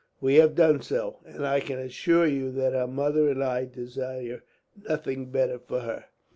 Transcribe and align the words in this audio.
We 0.19 0.37
have 0.37 0.55
done 0.55 0.81
so; 0.81 1.17
and 1.27 1.45
I 1.45 1.59
can 1.59 1.77
assure 1.77 2.25
you 2.25 2.51
that 2.53 2.73
her 2.73 2.87
mother 2.87 3.29
and 3.29 3.43
I 3.43 3.65
desire 3.65 4.41
nothing 4.75 5.29
better 5.29 5.59
for 5.59 5.81
her. 5.81 6.05